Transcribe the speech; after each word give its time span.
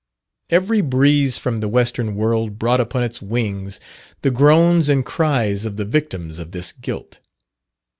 Every 0.49 0.81
breeze 0.81 1.37
from 1.37 1.59
the 1.59 1.67
western 1.67 2.15
world 2.15 2.57
brought 2.57 2.79
upon 2.81 3.03
its 3.03 3.21
wings 3.21 3.79
the 4.23 4.31
groans 4.31 4.89
and 4.89 5.05
cries 5.05 5.63
of 5.63 5.77
the 5.77 5.85
victims 5.85 6.39
of 6.39 6.53
this 6.53 6.71
guilt. 6.71 7.19